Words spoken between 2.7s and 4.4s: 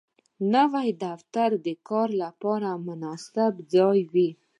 مناسب ځای وي